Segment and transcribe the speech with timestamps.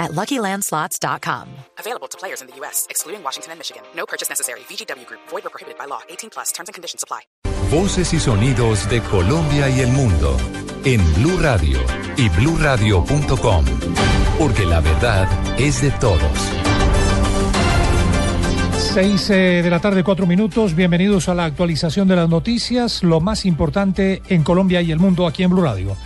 [0.00, 1.46] at LuckyLandSlots.com.
[1.78, 3.82] Available to players in the U.S., excluding Washington and Michigan.
[3.94, 4.60] No purchase necessary.
[4.60, 5.20] VGW Group.
[5.28, 6.00] Void or prohibited by law.
[6.08, 6.50] 18 plus.
[6.52, 7.20] Terms and conditions apply.
[7.70, 10.36] Voces y sonidos de Colombia y el mundo
[10.84, 11.78] en Blue Radio
[12.16, 13.64] y BlueRadio.com,
[14.38, 16.20] porque la verdad es de todos.
[18.94, 20.74] 6 de la tarde, 4 minutos.
[20.74, 25.28] Bienvenidos a la actualización de las noticias, lo más importante en Colombia y el mundo
[25.28, 25.96] aquí en Blue Radio.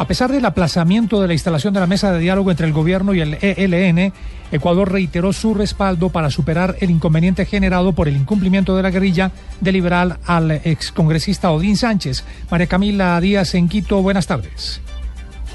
[0.00, 3.12] A pesar del aplazamiento de la instalación de la mesa de diálogo entre el gobierno
[3.12, 4.14] y el ELN,
[4.50, 9.30] Ecuador reiteró su respaldo para superar el inconveniente generado por el incumplimiento de la guerrilla
[9.60, 12.24] de liberal al excongresista Odín Sánchez.
[12.50, 14.80] María Camila Díaz en Quito, buenas tardes.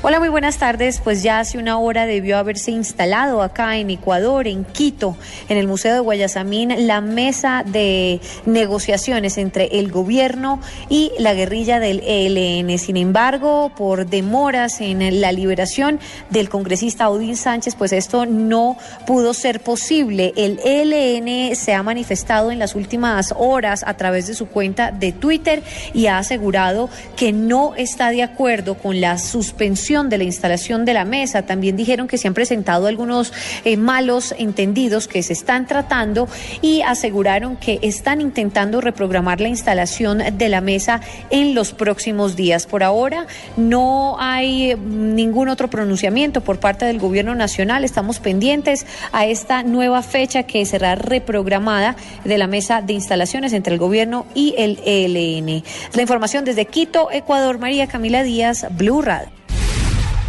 [0.01, 0.99] Hola, muy buenas tardes.
[0.99, 5.17] Pues ya hace una hora debió haberse instalado acá en Ecuador, en Quito,
[5.49, 11.79] en el Museo de Guayasamín, la mesa de negociaciones entre el gobierno y la guerrilla
[11.79, 12.77] del ELN.
[12.77, 15.99] Sin embargo, por demoras en la liberación
[16.29, 20.33] del congresista Odín Sánchez, pues esto no pudo ser posible.
[20.35, 25.13] El ELN se ha manifestado en las últimas horas a través de su cuenta de
[25.13, 30.83] Twitter y ha asegurado que no está de acuerdo con la suspensión de la instalación
[30.83, 31.43] de la mesa.
[31.43, 33.31] También dijeron que se han presentado algunos
[33.63, 36.27] eh, malos entendidos que se están tratando
[36.61, 42.65] y aseguraron que están intentando reprogramar la instalación de la mesa en los próximos días.
[42.65, 47.85] Por ahora no hay ningún otro pronunciamiento por parte del gobierno nacional.
[47.85, 53.73] Estamos pendientes a esta nueva fecha que será reprogramada de la mesa de instalaciones entre
[53.73, 55.63] el gobierno y el ELN.
[55.93, 59.44] La información desde Quito, Ecuador, María Camila Díaz, Blue Radio.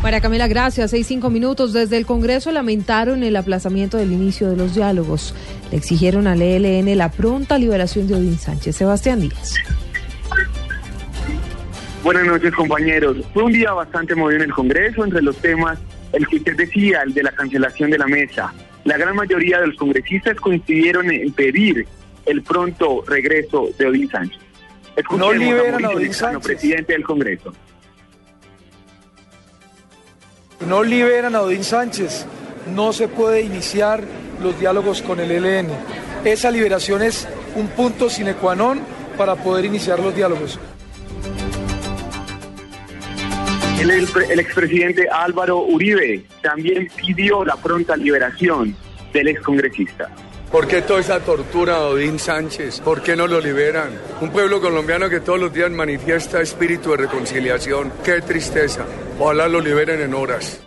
[0.02, 0.90] María Camila, gracias.
[0.90, 1.72] Seis, cinco minutos.
[1.72, 5.34] Desde el Congreso lamentaron el aplazamiento del inicio de los diálogos.
[5.70, 8.76] Le exigieron al ELN la pronta liberación de Odín Sánchez.
[8.76, 9.54] Sebastián Díaz.
[12.04, 13.16] Buenas noches, compañeros.
[13.34, 15.76] Fue un día bastante movido en el Congreso entre los temas,
[16.12, 18.54] el que usted decía, el de la cancelación de la mesa.
[18.84, 21.84] La gran mayoría de los congresistas coincidieron en pedir
[22.26, 24.40] el pronto regreso de Odín Sánchez.
[25.18, 26.46] no liberan a Odín Sánchez.
[26.46, 27.52] presidente del Congreso.
[30.64, 32.26] No liberan a Odín Sánchez,
[32.74, 34.02] no se puede iniciar
[34.42, 35.68] los diálogos con el ELN.
[36.24, 38.80] Esa liberación es un punto sine qua non
[39.16, 40.58] para poder iniciar los diálogos.
[43.80, 48.74] El, el, expresidente Álvaro Uribe también pidió la pronta liberación
[49.12, 50.10] del excongresista.
[50.50, 52.80] ¿Por qué toda esa tortura a Odín Sánchez?
[52.80, 53.90] ¿Por qué no lo liberan?
[54.20, 57.92] Un pueblo colombiano que todos los días manifiesta espíritu de reconciliación.
[58.04, 58.86] Qué tristeza.
[59.18, 60.62] Ojalá lo liberen en horas.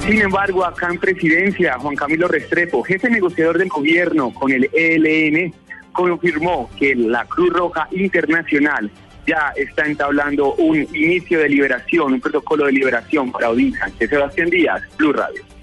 [0.00, 5.54] Sin embargo, acá en presidencia, Juan Camilo Restrepo, jefe negociador del gobierno con el ELN,
[5.92, 8.90] confirmó que la Cruz Roja Internacional
[9.26, 14.10] ya está entablando un inicio de liberación, un protocolo de liberación para Odín Sánchez.
[14.10, 15.57] Sebastián Díaz, Blue Radio.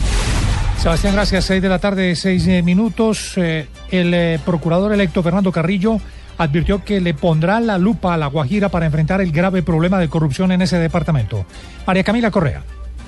[0.86, 1.46] Sebastián, gracias.
[1.46, 3.34] Seis de la tarde, seis eh, minutos.
[3.38, 5.98] Eh, el eh, procurador electo Fernando Carrillo
[6.38, 10.10] advirtió que le pondrá la lupa a la Guajira para enfrentar el grave problema de
[10.10, 11.44] corrupción en ese departamento.
[11.88, 12.62] María Camila Correa.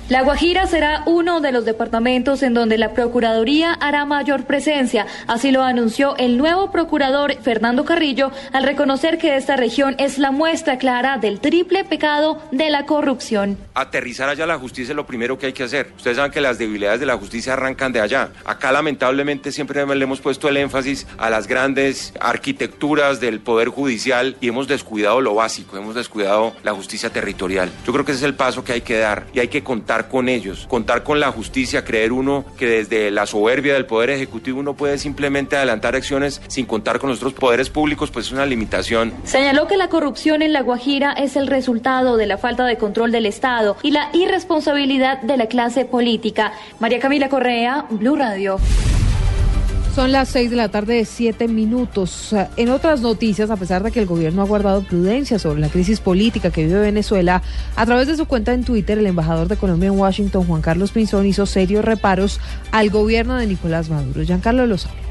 [0.08, 5.06] La Guajira será uno de los departamentos en donde la Procuraduría hará mayor presencia.
[5.26, 10.30] Así lo anunció el nuevo procurador Fernando Carrillo al reconocer que esta región es la
[10.30, 13.58] muestra clara del triple pecado de la corrupción.
[13.74, 15.92] Aterrizar allá la justicia es lo primero que hay que hacer.
[15.98, 18.30] Ustedes saben que las debilidades de la justicia arrancan de allá.
[18.46, 24.38] Acá lamentablemente siempre le hemos puesto el énfasis a las grandes arquitecturas del Poder Judicial
[24.40, 27.70] y hemos descuidado lo básico, hemos descuidado la justicia territorial.
[27.86, 29.97] Yo creo que ese es el paso que hay que dar y hay que contar
[30.06, 34.60] con ellos, contar con la justicia, creer uno que desde la soberbia del Poder Ejecutivo
[34.60, 39.12] uno puede simplemente adelantar acciones sin contar con nuestros poderes públicos, pues es una limitación.
[39.24, 43.10] Señaló que la corrupción en La Guajira es el resultado de la falta de control
[43.10, 46.52] del Estado y la irresponsabilidad de la clase política.
[46.78, 48.58] María Camila Correa, Blue Radio.
[49.98, 52.32] Son las seis de la tarde de siete minutos.
[52.56, 55.98] En otras noticias, a pesar de que el gobierno ha guardado prudencia sobre la crisis
[55.98, 57.42] política que vive Venezuela,
[57.74, 60.92] a través de su cuenta en Twitter, el embajador de Colombia en Washington, Juan Carlos
[60.92, 62.38] Pinzón, hizo serios reparos
[62.70, 64.22] al gobierno de Nicolás Maduro.
[64.22, 65.07] Giancarlo Lozano.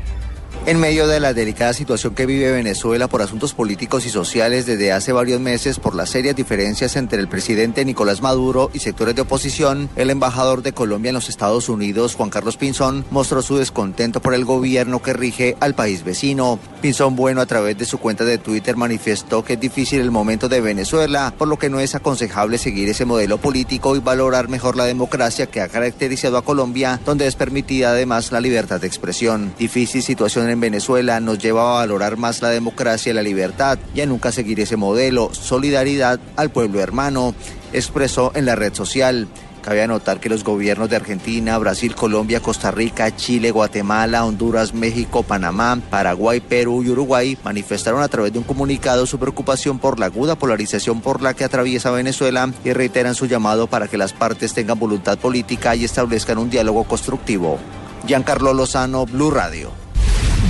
[0.65, 4.91] En medio de la delicada situación que vive Venezuela por asuntos políticos y sociales desde
[4.91, 9.21] hace varios meses por las serias diferencias entre el presidente Nicolás Maduro y sectores de
[9.21, 14.21] oposición, el embajador de Colombia en los Estados Unidos, Juan Carlos Pinzón, mostró su descontento
[14.21, 16.59] por el gobierno que rige al país vecino.
[16.81, 20.49] Pinzón Bueno a través de su cuenta de Twitter manifestó que es difícil el momento
[20.49, 24.75] de Venezuela, por lo que no es aconsejable seguir ese modelo político y valorar mejor
[24.75, 29.53] la democracia que ha caracterizado a Colombia, donde es permitida además la libertad de expresión.
[29.57, 34.01] Difícil situación en Venezuela nos lleva a valorar más la democracia y la libertad y
[34.01, 35.33] a nunca seguir ese modelo.
[35.33, 37.33] Solidaridad al pueblo hermano,
[37.73, 39.27] expresó en la red social.
[39.61, 45.23] Cabe anotar que los gobiernos de Argentina, Brasil, Colombia, Costa Rica, Chile, Guatemala, Honduras, México,
[45.23, 50.05] Panamá, Paraguay, Perú y Uruguay manifestaron a través de un comunicado su preocupación por la
[50.05, 54.53] aguda polarización por la que atraviesa Venezuela y reiteran su llamado para que las partes
[54.53, 57.59] tengan voluntad política y establezcan un diálogo constructivo.
[58.05, 59.86] Giancarlo Lozano, Blue Radio.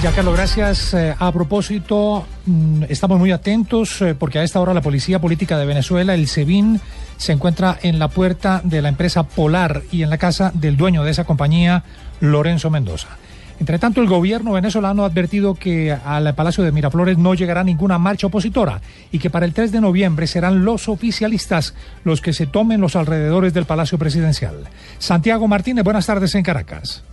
[0.04, 0.94] Ya Carlos, gracias.
[0.94, 5.58] Eh, a propósito, mm, estamos muy atentos eh, porque a esta hora la Policía Política
[5.58, 6.80] de Venezuela, el SEBIN,
[7.18, 11.04] se encuentra en la puerta de la empresa Polar y en la casa del dueño
[11.04, 11.84] de esa compañía,
[12.20, 13.18] Lorenzo Mendoza.
[13.60, 17.98] Entre tanto, el gobierno venezolano ha advertido que al Palacio de Miraflores no llegará ninguna
[17.98, 18.82] marcha opositora
[19.12, 21.74] y que para el 3 de noviembre serán los oficialistas
[22.04, 24.66] los que se tomen los alrededores del Palacio Presidencial.
[25.00, 27.04] Santiago Martínez, buenas tardes en Caracas.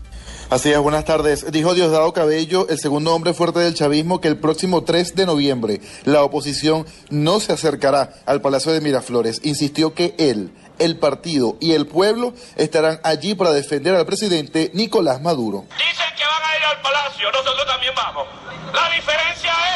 [0.50, 1.50] Así es, buenas tardes.
[1.50, 5.80] Dijo Diosdado Cabello, el segundo hombre fuerte del chavismo, que el próximo 3 de noviembre
[6.04, 9.40] la oposición no se acercará al Palacio de Miraflores.
[9.42, 15.20] Insistió que él, el partido y el pueblo estarán allí para defender al presidente Nicolás
[15.22, 15.64] Maduro.
[15.76, 18.26] Dicen que van a ir al Palacio, nosotros también vamos.
[18.72, 19.73] La diferencia es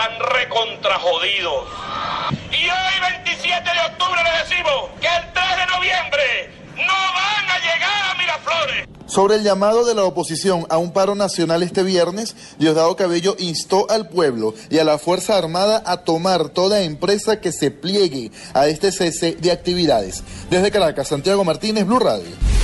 [0.00, 1.68] tan recontrajodidos.
[2.50, 7.58] Y hoy, 27 de octubre, les decimos que el 3 de noviembre no van a
[7.58, 8.88] llegar a Miraflores.
[9.06, 13.90] Sobre el llamado de la oposición a un paro nacional este viernes, Diosdado Cabello instó
[13.90, 18.68] al pueblo y a la Fuerza Armada a tomar toda empresa que se pliegue a
[18.68, 20.22] este cese de actividades.
[20.48, 22.59] Desde Caracas, Santiago Martínez, Blue Radio.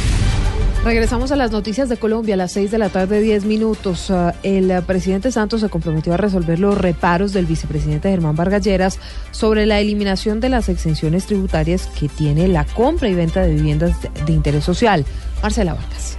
[0.86, 4.08] Regresamos a las noticias de Colombia a las 6 de la tarde, 10 minutos.
[4.08, 8.62] Uh, el uh, presidente Santos se comprometió a resolver los reparos del vicepresidente Germán Vargas
[8.62, 9.00] Lleras
[9.32, 13.96] sobre la eliminación de las exenciones tributarias que tiene la compra y venta de viviendas
[14.26, 15.04] de interés social.
[15.42, 16.18] Marcela Vargas.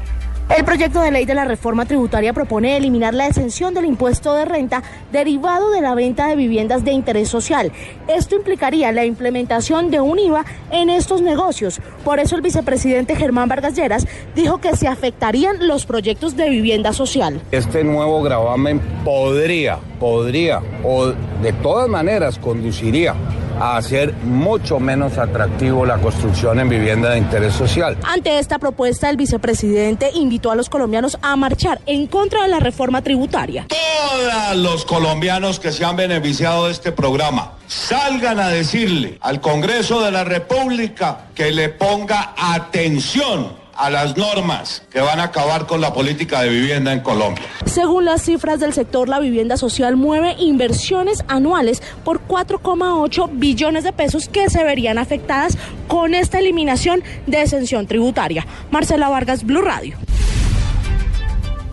[0.55, 4.45] El proyecto de ley de la reforma tributaria propone eliminar la exención del impuesto de
[4.45, 7.73] renta derivado de la venta de viviendas de interés social.
[8.07, 11.81] Esto implicaría la implementación de un IVA en estos negocios.
[12.05, 16.94] Por eso el vicepresidente Germán Vargas Lleras dijo que se afectarían los proyectos de vivienda
[16.94, 17.41] social.
[17.51, 23.15] Este nuevo gravamen podría, podría o de todas maneras conduciría
[23.59, 27.98] a hacer mucho menos atractivo la construcción en vivienda de interés social.
[28.04, 32.59] Ante esta propuesta, el vicepresidente invitó a los colombianos a marchar en contra de la
[32.59, 33.68] reforma tributaria.
[33.68, 40.01] Todos los colombianos que se han beneficiado de este programa salgan a decirle al Congreso
[40.01, 45.81] de la República que le ponga atención a las normas que van a acabar con
[45.81, 47.45] la política de vivienda en Colombia.
[47.65, 53.94] Según las cifras del sector, la vivienda social mueve inversiones anuales por 4,8 billones de
[53.94, 55.57] pesos que se verían afectadas
[55.88, 58.45] con esta eliminación de exención tributaria.
[58.71, 59.97] Marcela Vargas, Blue Radio.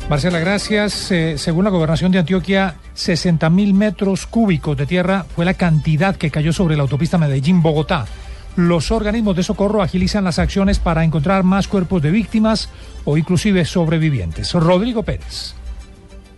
[0.08, 1.10] Marcela, gracias.
[1.10, 6.14] Eh, según la gobernación de Antioquia, 60 mil metros cúbicos de tierra fue la cantidad
[6.16, 8.06] que cayó sobre la autopista Medellín-Bogotá.
[8.56, 12.70] Los organismos de socorro agilizan las acciones para encontrar más cuerpos de víctimas
[13.04, 14.52] o inclusive sobrevivientes.
[14.52, 15.54] Rodrigo Pérez.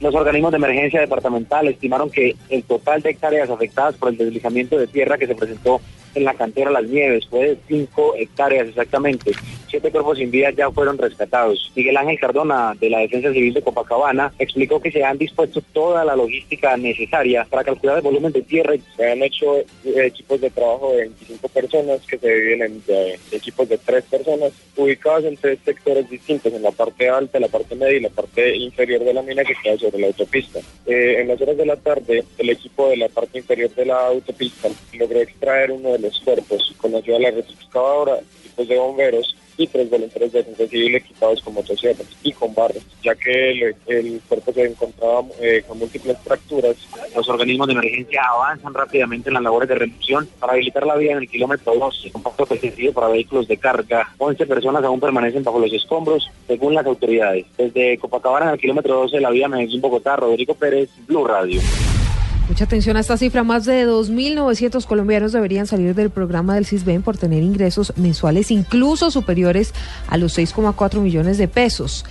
[0.00, 4.78] Los organismos de emergencia departamental estimaron que el total de hectáreas afectadas por el deslizamiento
[4.78, 5.80] de tierra que se presentó
[6.16, 9.32] en la cantera Las Nieves fue de 5 hectáreas exactamente.
[9.68, 11.72] Siete cuerpos sin vida ya fueron rescatados.
[11.74, 16.04] Miguel Ángel Cardona, de la Defensa Civil de Copacabana, explicó que se han dispuesto toda
[16.04, 18.74] la logística necesaria para calcular el volumen de tierra.
[18.96, 23.18] Se han hecho eh, equipos de trabajo de 25 personas que se dividen en de,
[23.32, 27.74] equipos de 3 personas ubicados en tres sectores distintos, en la parte alta, la parte
[27.74, 30.60] media y la parte inferior de la mina que queda sobre la autopista.
[30.86, 34.06] Eh, en las horas de la tarde, el equipo de la parte inferior de la
[34.06, 39.36] autopista logró extraer uno de los cuerpos con ayuda de la excavadora, equipos de bomberos
[39.58, 44.20] y tres voluntarios de defensa civil equipados con motosierras y con barras, ya que el,
[44.28, 46.76] cuerpo se encontraba eh, con múltiples fracturas.
[47.14, 51.12] Los organismos de emergencia avanzan rápidamente en las labores de reducción para habilitar la vía
[51.12, 54.12] en el kilómetro 12, con paso permitido para vehículos de carga.
[54.18, 57.46] 11 personas aún permanecen bajo los escombros, según las autoridades.
[57.56, 61.60] Desde Copacabana, en el kilómetro 12 de la vía Medellín-Bogotá, Rodrigo Pérez, Blue Radio.
[62.48, 63.42] Mucha atención a esta cifra.
[63.42, 69.10] Más de 2.900 colombianos deberían salir del programa del CISBEN por tener ingresos mensuales incluso
[69.10, 69.74] superiores
[70.08, 72.04] a los 6,4 millones de pesos.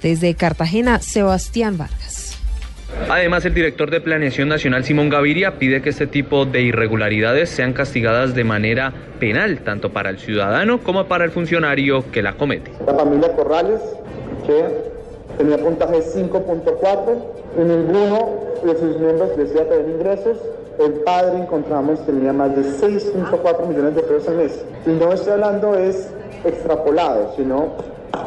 [0.00, 2.38] Desde Cartagena, Sebastián Vargas.
[3.08, 7.72] Además, el director de Planeación Nacional, Simón Gaviria, pide que este tipo de irregularidades sean
[7.72, 12.70] castigadas de manera penal, tanto para el ciudadano como para el funcionario que la comete.
[12.86, 13.80] La familia Corrales,
[14.46, 15.01] que
[15.38, 17.16] tenía puntaje 5.4
[17.58, 18.28] y ninguno
[18.64, 20.38] de sus miembros decía tener ingresos.
[20.78, 24.64] El padre encontramos tenía más de 6.4 millones de pesos al mes.
[24.86, 26.08] Y no estoy hablando es
[26.44, 27.68] extrapolado, sino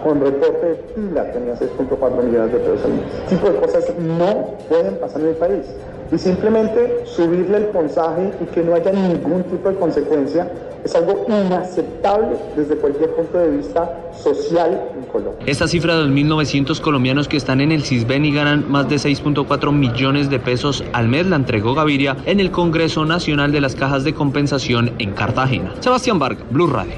[0.03, 3.03] con reporte de pila tenía 6.4 millones de pesos al mes.
[3.23, 5.65] Este tipo de cosas no pueden pasar en el país.
[6.11, 10.47] Y simplemente subirle el puntaje y que no haya ningún tipo de consecuencia
[10.83, 15.43] es algo inaceptable desde cualquier punto de vista social en Colombia.
[15.47, 19.71] Esta cifra de 2.900 colombianos que están en el CISBEN y ganan más de 6.4
[19.71, 24.03] millones de pesos al mes la entregó Gaviria en el Congreso Nacional de las Cajas
[24.03, 25.73] de Compensación en Cartagena.
[25.79, 26.93] Sebastián Vargas, Blue Radio.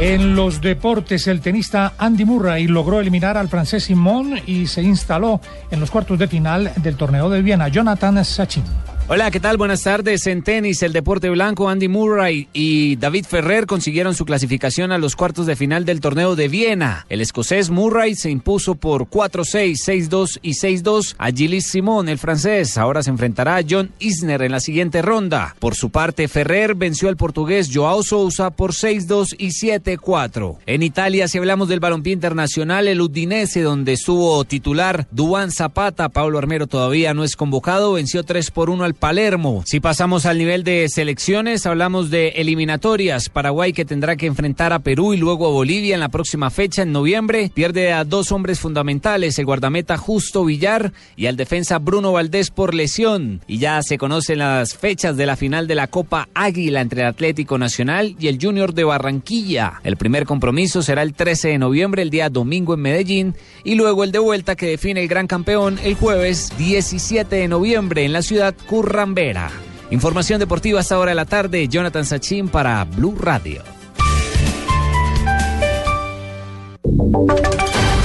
[0.00, 5.40] En los deportes, el tenista Andy Murray logró eliminar al francés Simón y se instaló
[5.72, 7.66] en los cuartos de final del torneo de Viena.
[7.66, 8.62] Jonathan Sachin.
[9.10, 9.56] Hola, ¿qué tal?
[9.56, 10.26] Buenas tardes.
[10.26, 15.16] En tenis, el deporte blanco, Andy Murray y David Ferrer consiguieron su clasificación a los
[15.16, 17.06] cuartos de final del torneo de Viena.
[17.08, 22.76] El escocés Murray se impuso por 4-6, 6-2 y 6-2 a Gilles Simon, el francés.
[22.76, 25.56] Ahora se enfrentará a John Isner en la siguiente ronda.
[25.58, 30.58] Por su parte, Ferrer venció al portugués Joao Sousa por 6-2 y 7-4.
[30.66, 36.36] En Italia, si hablamos del balompié internacional, el Udinese, donde estuvo titular Duan Zapata, Pablo
[36.36, 39.62] Armero todavía no es convocado, venció 3 por 1 al Palermo.
[39.64, 43.28] Si pasamos al nivel de selecciones, hablamos de eliminatorias.
[43.28, 46.82] Paraguay que tendrá que enfrentar a Perú y luego a Bolivia en la próxima fecha
[46.82, 47.50] en noviembre.
[47.54, 52.74] Pierde a dos hombres fundamentales, el guardameta Justo Villar y al defensa Bruno Valdés por
[52.74, 53.40] lesión.
[53.46, 57.06] Y ya se conocen las fechas de la final de la Copa Águila entre el
[57.06, 59.80] Atlético Nacional y el Junior de Barranquilla.
[59.84, 64.02] El primer compromiso será el 13 de noviembre, el día domingo en Medellín, y luego
[64.02, 68.22] el de vuelta que define el gran campeón el jueves 17 de noviembre en la
[68.22, 69.50] ciudad Curra Rambera.
[69.90, 73.62] Información deportiva hasta ahora de la tarde, Jonathan Sachin para Blue Radio.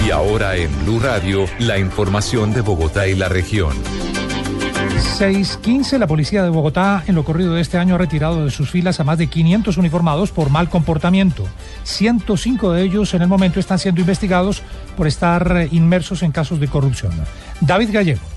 [0.06, 3.74] Y ahora en Blue Radio, la información de Bogotá y la región.
[5.20, 8.72] 6.15, la policía de Bogotá en lo corrido de este año ha retirado de sus
[8.72, 11.46] filas a más de 500 uniformados por mal comportamiento.
[11.84, 14.64] 105 de ellos en el momento están siendo investigados
[14.98, 17.12] por estar inmersos en casos de corrupción.
[17.62, 18.33] David Gallego.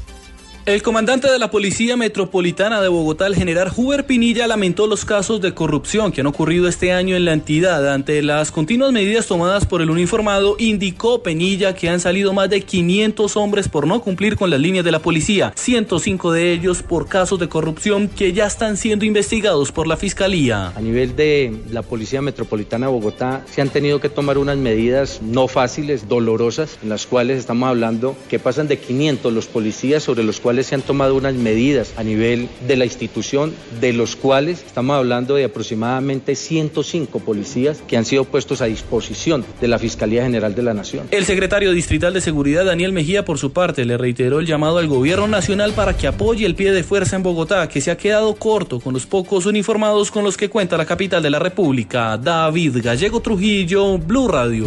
[0.67, 5.41] El comandante de la Policía Metropolitana de Bogotá, el general Huber Pinilla, lamentó los casos
[5.41, 7.89] de corrupción que han ocurrido este año en la entidad.
[7.95, 12.63] Ante las continuas medidas tomadas por el uniformado, indicó Penilla que han salido más de
[12.63, 17.07] 500 hombres por no cumplir con las líneas de la policía, 105 de ellos por
[17.07, 20.73] casos de corrupción que ya están siendo investigados por la Fiscalía.
[20.75, 25.21] A nivel de la Policía Metropolitana de Bogotá, se han tenido que tomar unas medidas
[25.23, 30.25] no fáciles, dolorosas, en las cuales estamos hablando que pasan de 500 los policías sobre
[30.25, 34.63] los cuales se han tomado unas medidas a nivel de la institución, de los cuales
[34.67, 40.23] estamos hablando de aproximadamente 105 policías que han sido puestos a disposición de la Fiscalía
[40.23, 41.07] General de la Nación.
[41.11, 44.87] El secretario distrital de Seguridad, Daniel Mejía, por su parte, le reiteró el llamado al
[44.87, 48.35] gobierno nacional para que apoye el pie de fuerza en Bogotá, que se ha quedado
[48.35, 52.17] corto con los pocos uniformados con los que cuenta la capital de la República.
[52.17, 54.67] David Gallego Trujillo, Blue Radio.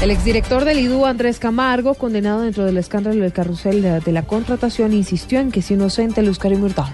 [0.00, 4.94] El exdirector del IDU, Andrés Camargo, condenado dentro del escándalo del carrusel de, la contratación,
[4.94, 6.88] insistió en que es inocente Luz Karim Hurtado.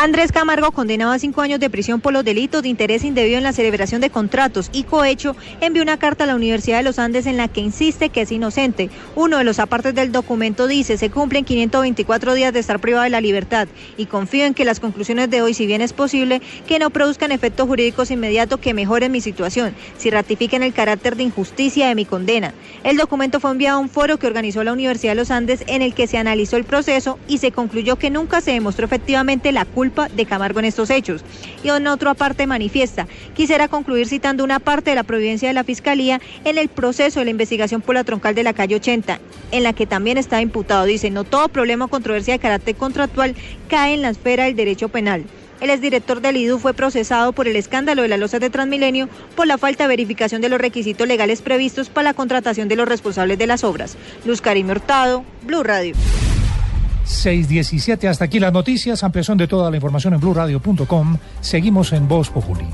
[0.00, 3.42] Andrés Camargo, condenado a cinco años de prisión por los delitos de interés indebido en
[3.42, 7.26] la celebración de contratos y cohecho, envió una carta a la Universidad de los Andes
[7.26, 8.90] en la que insiste que es inocente.
[9.16, 13.10] Uno de los apartes del documento dice, se cumplen 524 días de estar privado de
[13.10, 16.78] la libertad y confío en que las conclusiones de hoy, si bien es posible, que
[16.78, 21.88] no produzcan efectos jurídicos inmediatos que mejoren mi situación, si ratifiquen el carácter de injusticia
[21.88, 22.54] de mi condena.
[22.84, 25.82] El documento fue enviado a un foro que organizó la Universidad de los Andes en
[25.82, 29.64] el que se analizó el proceso y se concluyó que nunca se demostró efectivamente la
[29.64, 31.22] culpa de Camargo en estos hechos.
[31.62, 35.64] Y en otra parte manifiesta, quisiera concluir citando una parte de la providencia de la
[35.64, 39.20] Fiscalía en el proceso de la investigación por la troncal de la calle 80,
[39.52, 40.84] en la que también está imputado.
[40.84, 43.34] Dice, no todo problema o controversia de carácter contractual
[43.68, 45.24] cae en la esfera del derecho penal.
[45.60, 49.48] El exdirector del IDU fue procesado por el escándalo de las losas de Transmilenio por
[49.48, 53.38] la falta de verificación de los requisitos legales previstos para la contratación de los responsables
[53.38, 53.96] de las obras.
[54.24, 55.94] Luz Karim Hurtado, Blue Radio.
[57.08, 58.08] 617.
[58.08, 59.02] Hasta aquí las noticias.
[59.02, 61.18] Ampliación de toda la información en blurradio.com.
[61.40, 62.66] Seguimos en Voz Populi.